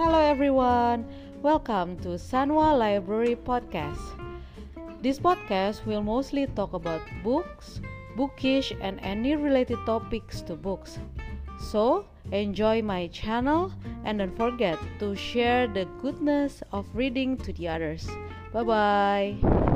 Hello 0.00 0.16
everyone, 0.18 1.04
welcome 1.42 1.94
to 2.00 2.16
Sanwa 2.16 2.72
Library 2.72 3.36
Podcast. 3.36 4.00
This 5.02 5.18
podcast 5.20 5.84
will 5.84 6.00
mostly 6.00 6.46
talk 6.56 6.72
about 6.72 7.02
books, 7.22 7.82
bookish, 8.16 8.72
and 8.80 8.98
any 9.02 9.36
related 9.36 9.76
topics 9.84 10.40
to 10.48 10.56
books. 10.56 10.96
So, 11.60 12.06
enjoy 12.32 12.80
my 12.80 13.08
channel 13.08 13.74
and 14.06 14.20
don't 14.20 14.34
forget 14.38 14.78
to 15.00 15.14
share 15.14 15.68
the 15.68 15.84
goodness 16.00 16.62
of 16.72 16.88
reading 16.94 17.36
to 17.44 17.52
the 17.52 17.68
others. 17.68 18.08
Bye 18.54 18.64
bye. 18.64 19.69